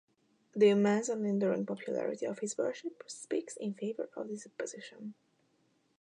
[0.55, 5.13] The immense and enduring popularity of his worship speaks in favor of the supposition.